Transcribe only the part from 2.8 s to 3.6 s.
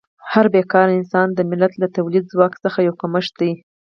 یو کمښت دی.